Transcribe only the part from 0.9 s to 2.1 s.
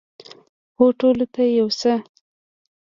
ټولو ته یو څه